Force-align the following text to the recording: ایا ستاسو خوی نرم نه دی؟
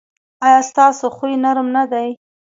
ایا 0.45 0.61
ستاسو 0.69 1.05
خوی 1.15 1.33
نرم 1.43 1.67
نه 1.75 1.83
دی؟ 1.91 2.09